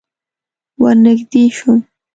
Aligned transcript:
ور 0.81 0.95
نږدې 1.03 1.43
شوم. 1.57 1.79